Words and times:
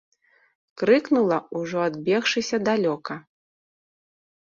Крыкнула, 0.83 1.39
ужо 1.61 1.77
адбегшыся 1.89 2.57
далёка. 2.73 3.15